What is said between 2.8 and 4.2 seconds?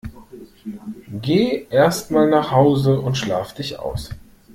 und schlaf dich aus!